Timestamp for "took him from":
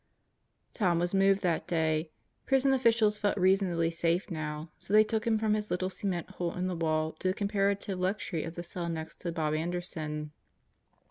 5.03-5.53